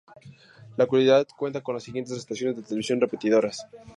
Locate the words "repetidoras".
2.99-3.67